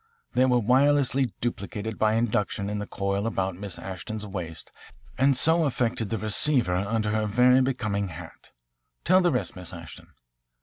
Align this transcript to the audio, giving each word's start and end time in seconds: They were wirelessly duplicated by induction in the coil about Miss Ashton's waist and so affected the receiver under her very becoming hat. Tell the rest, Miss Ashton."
They 0.33 0.45
were 0.45 0.57
wirelessly 0.57 1.31
duplicated 1.41 1.99
by 1.99 2.15
induction 2.15 2.71
in 2.71 2.79
the 2.79 2.87
coil 2.87 3.27
about 3.27 3.53
Miss 3.55 3.77
Ashton's 3.77 4.25
waist 4.25 4.71
and 5.15 5.37
so 5.37 5.65
affected 5.65 6.09
the 6.09 6.17
receiver 6.17 6.73
under 6.75 7.11
her 7.11 7.27
very 7.27 7.61
becoming 7.61 8.07
hat. 8.07 8.49
Tell 9.03 9.21
the 9.21 9.31
rest, 9.31 9.55
Miss 9.55 9.71
Ashton." 9.71 10.07